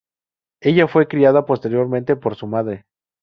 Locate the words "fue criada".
0.87-1.45